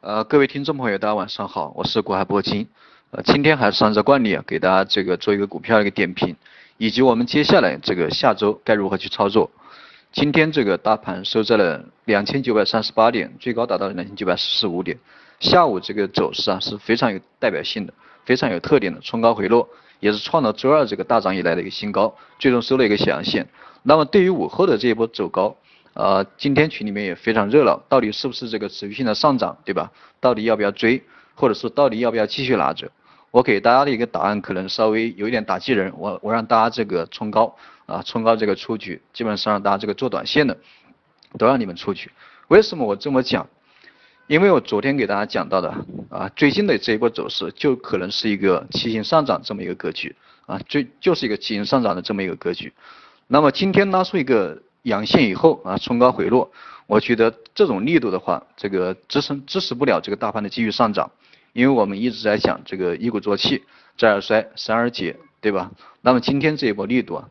[0.00, 2.68] 呃，各位听众朋友，大家晚上好，我是国海铂金。
[3.10, 6.36] 呃，今天还是按照惯例啊，给大家这个做一个股票的一个点评，
[6.76, 9.50] 以及我们接下来这个下周该如何去操作。
[10.12, 14.96] 今天这个大盘收在了两千九百三十八点，最高达到了两千九百四十五点。
[15.40, 17.92] 下午这个走势啊是非常有代表性的，
[18.24, 19.68] 非常有特点的，冲高回落，
[19.98, 23.48] 也是创了周二这个大涨以来的一个新高，最终收了一个小阳线。
[23.82, 25.56] 那么对于午后的这一波走高。
[25.98, 29.90] 呃，今天群里面也非常热闹，到底是不是这个持续性的上涨，对吧？
[30.20, 31.02] 到底要不要追，
[31.34, 32.88] 或者说到底要不要继续拿着？
[33.32, 37.52] 我给大家的一个答案可能稍微有一点打击人，我我让大家这个冲高
[37.86, 40.56] 啊，冲高这个出局，基本上让大家这个做短线的
[41.36, 42.08] 都让你们出局。
[42.46, 43.48] 为什么我这么讲？
[44.28, 45.74] 因为我昨天给大家讲到的
[46.10, 50.14] 啊，最近的这一波走势就可能是一个骑行上涨这么一个格局
[50.46, 52.72] 啊，最就是一个骑行上涨的这么一个格局。
[53.26, 54.62] 那么今天拉出一个。
[54.82, 56.50] 阳线以后啊，冲高回落，
[56.86, 61.10] 我觉得这种力度的话，这个支撑支持不了这个大盘的继续上涨，
[61.52, 63.64] 因为我们一直在讲这个一鼓作气，
[63.96, 65.70] 再而衰，三而竭，对吧？
[66.00, 67.28] 那么今天这一波力度啊，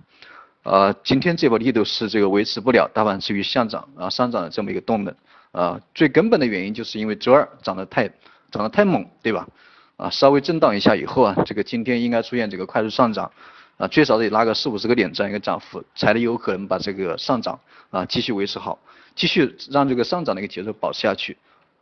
[0.63, 5.15] 呃，今天这波力度是这个维持不了大盘持续上涨啊上涨的这么一个动能
[5.51, 8.07] 啊，最根本的原因就是因为周二涨得太
[8.51, 9.47] 涨得太猛，对吧？
[9.95, 13.31] 啊，稍微震荡一下以后啊，这个今天应该出现这个快速上涨。
[13.77, 17.59] 啊，最少得拉个四五十个点这样一个涨幅，才能有可能把这个上涨
[17.91, 18.79] 啊继续维持好，
[19.15, 21.37] 继续让这个上涨的一个节奏保持下去。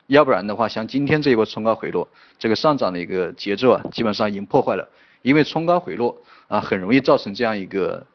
[0.08, 4.88] 要不然的话，像今天这一波冲高回落，这个上涨的一个节奏啊，基本上已经破坏了。
[5.22, 6.16] 因为冲高回落
[6.48, 8.06] 啊，很容易造成这样一个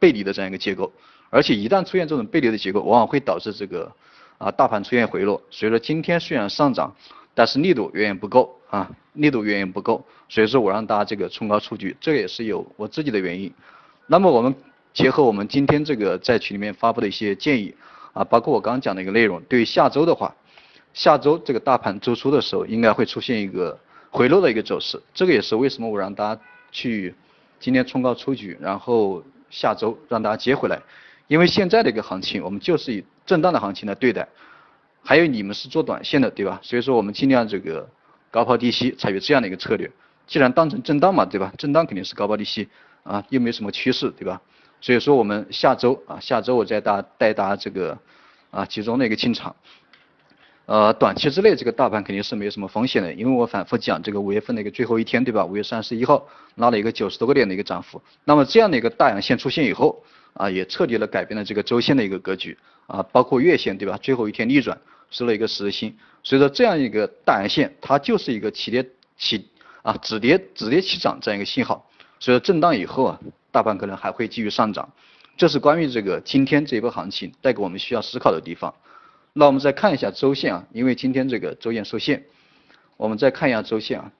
[0.00, 0.90] 背离的这样一个结构，
[1.30, 3.92] 而且一旦出现这种背离的结构，往往会导致这个
[4.38, 5.40] 啊大盘出现回落。
[5.50, 6.92] 所以说今天虽然上涨，
[7.34, 13.52] 但是力度远远不够啊，力度远远不够，所以说我让大家这个冲高出局，这个也是有我自己的原因。
[14.06, 14.54] 那么我们
[14.94, 17.74] 结合我们今天这个在群里面发布的一些建议
[18.12, 20.34] 啊，包括我刚刚讲的一个内容，对于下周的话，
[20.94, 23.78] 下周这个大盘周初的时候应该会出现一个
[24.10, 26.40] 回落的一个走势，这个也是为什么我让大家
[26.72, 27.14] 去
[27.60, 30.80] 今天冲高出局，然后下周让大家接回来，
[31.26, 34.26] 因为现在的一个行情我们就是以震荡的行情来对待。
[35.04, 36.58] 还有你们是做短线的，对吧？
[36.62, 37.88] 所以说我们尽量这个
[38.30, 39.90] 高抛低吸，采取这样的一个策略。
[40.26, 41.52] 既然当成震荡嘛，对吧？
[41.56, 42.68] 震荡肯定是高抛低吸
[43.02, 44.40] 啊，又没什么趋势，对吧？
[44.80, 47.98] 所以说我们下周啊，下周我再大带大家这个
[48.50, 49.56] 啊集中的一个进场。
[50.66, 55.42] 呃，短期之内这个大盘肯定是没有什么风险的，因为我反复讲这个五月份的一个最后一天，对吧？
[55.42, 63.96] 五月三十一号拉了一个九十多个点的一个涨幅，那么这样的一个大阳线出现以后啊，也彻底的改变了这个周线的一个格局啊，包括月线，对吧？
[64.02, 64.78] 最后一天逆转。
[65.10, 69.48] 收了一个十字星，所以说这样一个大阳线，它就是一个起跌起
[69.82, 71.88] 啊止跌止跌起涨这样一个信号，
[72.20, 73.20] 所以说震荡以后啊，
[73.50, 74.92] 大盘可能还会继续上涨，
[75.36, 78.74] 这是关于这个今天这一波行情带给我们需要思考的地方。
[79.32, 82.24] 那我们再看一下周线啊，因为今天这个周线收线，
[82.96, 84.12] 我们再看一下周线啊，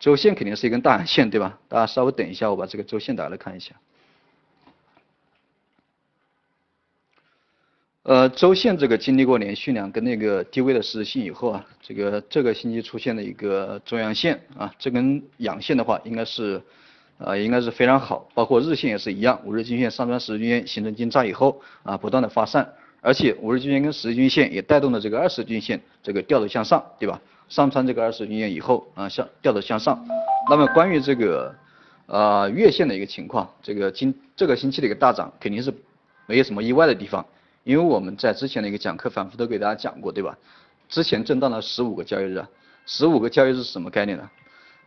[0.00, 1.58] 周线肯定是一根大阳线对吧？
[1.68, 3.74] 大家稍微等一下，我把这个周线打来看一下。
[8.06, 16.62] 呃，周线这个经历过连续两根那个低位的十字星以后啊，这个这个星期出现了一个中阳线啊，这根阳线的话应该是，
[17.18, 27.20] 呃，应该是非常好，包括日线也是一样，五日均线上穿十日均线形成金叉以后啊，不断的发散，而且五日均线跟十日均线也带动了这个二十均线这个调头向上，对吧？
[27.48, 30.06] 上穿这个二十均线以后啊，向调头向上。
[30.48, 31.52] 那么关于这个
[32.06, 35.74] 呃月线的一个情况，这个今这个星期的一个大涨肯定是
[36.28, 37.26] 没有什么意外的地方。
[37.66, 40.38] 因为我们在之前的一个讲课反复都给大家讲过，对吧？
[40.88, 42.40] 之前震荡了十五个交易日，
[42.86, 44.30] 十五个交易日是什么概念呢？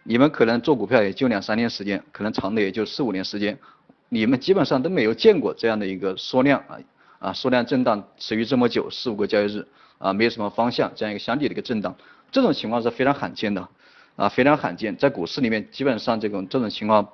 [0.03, 3.59] 你们可能做股票也就两三年时间，可能长的也就四五年时间，
[4.07, 6.79] 你们基本上都没有见过这样的一个缩量啊
[7.19, 11.93] 啊缩量震荡持续这么久，四五个交易日啊没有什么方向，这样一个箱底的一个震荡，
[12.31, 13.67] 这种情况是非常罕见的
[14.15, 17.05] 啊非常罕见，在股市里面基本上这种这种情况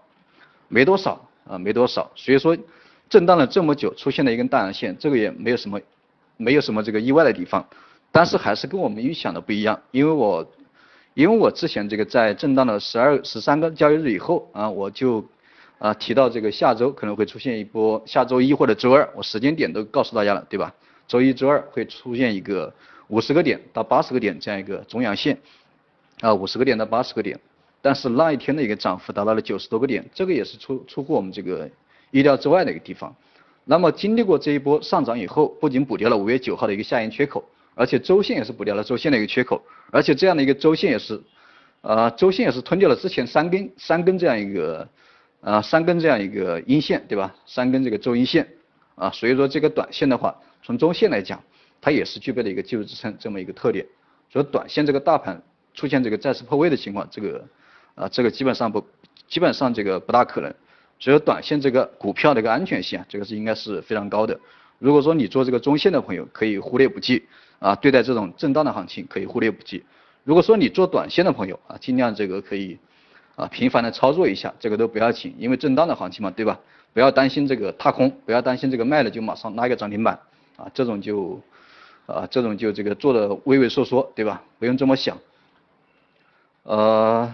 [0.67, 2.55] 没多少啊没多少，所以说。
[3.07, 5.79] 震荡了这么久，出现了一根大阳线，这个也没有什么，
[6.37, 7.65] 没有什么这个意外的地方，
[8.11, 10.45] 但是还是跟我们预想的不一样，因为我，
[11.13, 15.23] 因为我之前这个在震荡了十二、十三个交易日以后啊，我就
[15.77, 20.73] 啊提到这个下周可能会出现一波，下周一或者周二，我时间点都告诉大家了，对吧？
[21.07, 22.73] 周一、周二会出现一个
[23.07, 25.37] 五十个点到八十个点这样一个中阳线，
[26.21, 27.39] 啊，五十个点到八十个点，
[27.83, 31.69] 但是那一天的一个涨幅达到了九十多个点，这个也是出出乎我们这个。
[32.15, 33.13] 意料之外的一个地方，
[33.65, 41.21] 那么经历过这一波上涨以后，不仅补掉了五月九号的一个下沿缺口，而且周线也是补掉了周线的一个缺口，而且这样的一个周线也是，
[41.81, 44.87] 呃，周线也是吞掉了之前三根三根这样一个，
[45.41, 47.35] 呃，三根这样一个阴线，对吧？
[47.45, 48.47] 三根这个周阴线，
[48.95, 50.33] 啊，所以说这个短线的话，
[50.63, 51.43] 从周线来讲，
[51.81, 53.85] 它也是具备了一个技术支撑这么一个特点，
[54.31, 57.43] 所以短线这个大盘出现这个再次破位的情况，这个
[57.93, 58.81] 啊这个基本上不
[59.27, 60.55] 基本上这个不大可能。
[60.99, 64.39] 所以短线这个股票的一个安全性啊，这个是应该是非常高的。
[64.79, 67.23] 如果说你做这个中线的朋友，可以忽略不计
[67.59, 69.83] 啊，对待这种震荡的行情可以忽略不计。
[70.23, 72.77] 如果说你做短线的朋友啊，尽量这个可以
[73.35, 76.59] 啊频繁的操作一下，这个都不要紧，因为震荡的行情嘛，对吧？
[76.93, 80.17] 不要担心这个踏空，不要担心这个卖了就马上拉一个涨停板
[80.55, 81.41] 啊，这种就
[82.05, 84.41] 啊这种就这个做的畏畏缩缩，对吧？
[84.59, 85.17] 不用这么想。
[86.63, 87.33] 呃，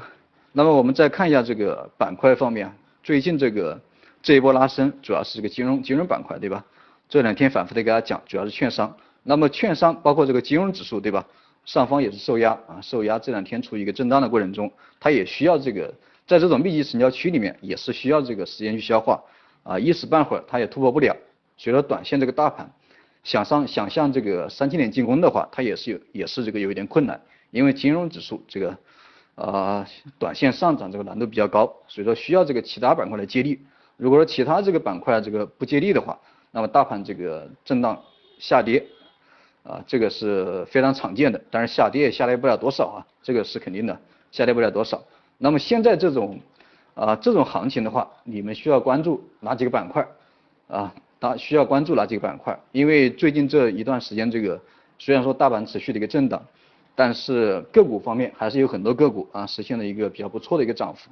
[0.52, 2.74] 那么我们再看一下这个板块方面，
[3.04, 3.80] 最近这个
[4.22, 6.64] 这一波拉升主要是这个金融金融板块，对吧？
[7.10, 8.96] 这两天反复的给大家讲，主要是券商。
[9.24, 11.26] 那么券商包括这个金融指数，对吧？
[11.66, 15.94] 上方也是受压啊，受压这两天处于一个震荡的过程中，它也需要这个
[16.26, 19.22] 在这种密集成交区里面也是需要这个时间去消化。
[19.64, 21.16] 啊，一时半会儿它也突破不了，
[21.58, 22.72] 所以说短线这个大盘
[23.24, 27.22] 想上想向这个三千点进攻的话，它也是有也是这个有一点困难，
[27.52, 28.76] 因为金融指数这个
[29.36, 29.88] 啊
[30.20, 33.60] 短线上涨这个难度比较高，所以说需要这个其他板块来接力。
[33.98, 36.20] 如果说其他这个板块这个不接力的话，
[36.52, 38.02] 那么大盘这个震荡
[38.40, 38.86] 下跌
[39.64, 44.00] 啊，这个是非常常见的，但是下跌也下跌不了多少啊，这个是肯定的，
[44.32, 45.04] 下跌不了多少。
[45.38, 46.40] 那么现在这种。
[46.94, 50.06] 啊，这种行情的话，你们需要关注哪几个板块？
[50.68, 52.60] 啊，大需要关注哪几个板块？
[52.74, 54.62] 因为最近这一段时间，这个
[55.00, 56.44] 虽然说大盘持续的一个震荡，
[57.04, 61.10] 但是个股方面还是有很多个股啊实现了一个比较不错的一个涨幅。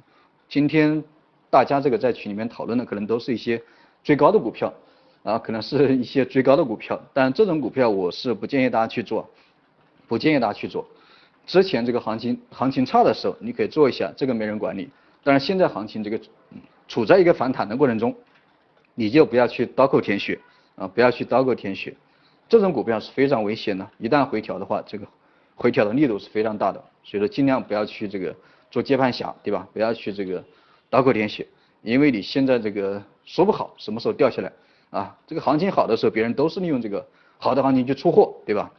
[0.48, 1.02] 今天
[1.50, 3.60] 大家这个在群里面讨论的可能都是一些
[4.04, 4.72] 追高的股票，
[5.24, 9.28] 啊，可能是一些追高的股票，但这种股票我是不建议大家去做，
[10.06, 10.86] 不建议大家去做。
[11.44, 14.88] 之前这个行情行情差的时候，你可以做一下，这个没人管你。
[15.24, 16.20] 但是现在行情这个
[16.86, 18.14] 处在一个反弹的过程中，
[18.94, 20.38] 你就不要去刀口舔血
[20.76, 21.96] 啊，不要去刀口舔血，
[22.48, 23.90] 这种股票是非常危险的。
[23.98, 25.04] 一旦回调的话，这个
[25.60, 28.34] 回调的力度是非常大的，所以说尽量不要去这个
[28.70, 29.68] 做接盘侠，对吧？
[29.74, 30.42] 不要去这个
[30.88, 31.46] 刀口舔血，
[31.82, 34.50] 因为你现在这个说不好什么时候掉下来
[34.88, 35.14] 啊。
[35.26, 38.72] 这个行情好的时候，别人都是利用这个好的行情去出货，对吧？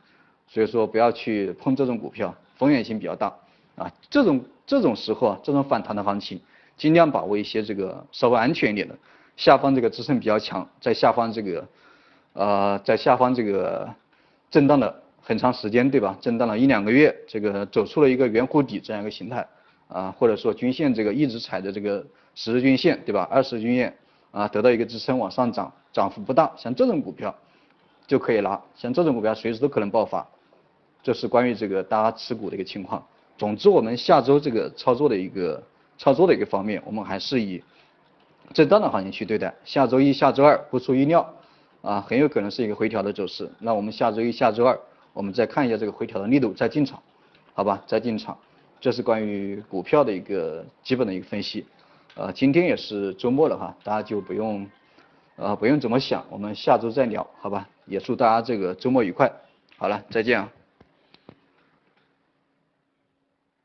[0.48, 3.32] 所以说不要去碰这种股票，风险性比较大。
[3.76, 6.42] 啊，这种这种时候啊，这种反弹的行情，
[6.78, 8.98] 尽量把握一些这个稍微安全一点的，
[9.38, 11.68] 下方这个支撑比较强，在下方这个，
[12.34, 13.88] 呃，在下方这个
[14.50, 16.18] 震荡的很长时间，对吧？
[16.20, 19.48] 震荡了一两个月，这个走出了一个圆弧底这样一个形态，
[19.88, 23.28] 啊，或者说均线这个一直踩着这个十日均线，对吧？
[23.32, 23.96] 二十日均线
[24.32, 27.34] 啊，得到一个支撑往上涨，涨幅不大，像这种股票
[28.08, 30.28] 就可以拿，像这种股票随时都可能爆发，
[31.04, 33.06] 这是关于这个大家持股的一个情况。
[33.38, 35.62] 总之，我们下周这个操作的一个
[35.98, 37.64] 操作的一个方面，我们还是以
[38.54, 39.54] 震荡的行情去对待。
[39.64, 41.34] 下周一下周二不出意料
[41.82, 43.50] 啊，很有可能是一个回调的走势。
[43.60, 44.78] 那我们下周一下周二，
[45.14, 47.02] 我们再看一下这个回调的力度，再进场，
[47.54, 47.84] 好吧？
[47.86, 48.38] 再进场。
[48.80, 51.66] 这是关于股票的一个基本的一个分析。
[52.16, 54.68] 呃，今天也是周末了哈，大家就不用
[55.36, 57.68] 呃不用怎么想，我们下周再聊，好吧？
[57.86, 59.32] 也祝大家这个周末愉快。
[59.78, 60.61] 好了，再见啊。